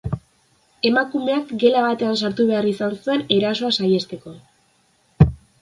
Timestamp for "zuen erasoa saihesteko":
3.05-4.35